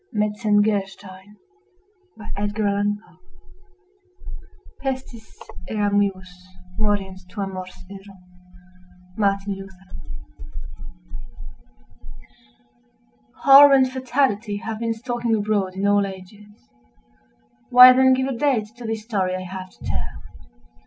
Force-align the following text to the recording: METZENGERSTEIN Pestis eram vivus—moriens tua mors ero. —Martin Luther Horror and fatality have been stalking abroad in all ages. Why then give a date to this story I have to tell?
METZENGERSTEIN 0.13 1.35
Pestis 4.81 5.37
eram 5.69 5.99
vivus—moriens 5.99 7.23
tua 7.29 7.45
mors 7.45 7.85
ero. 7.87 8.17
—Martin 9.15 9.53
Luther 9.53 9.91
Horror 13.43 13.75
and 13.75 13.91
fatality 13.91 14.57
have 14.57 14.79
been 14.79 14.95
stalking 14.95 15.35
abroad 15.35 15.75
in 15.75 15.85
all 15.85 16.07
ages. 16.07 16.71
Why 17.69 17.93
then 17.93 18.13
give 18.15 18.25
a 18.25 18.33
date 18.35 18.69
to 18.77 18.85
this 18.85 19.03
story 19.03 19.35
I 19.35 19.43
have 19.43 19.69
to 19.69 19.85
tell? 19.85 20.23